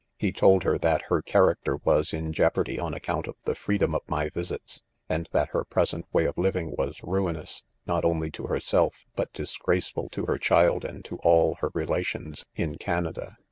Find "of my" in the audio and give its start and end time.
3.93-4.29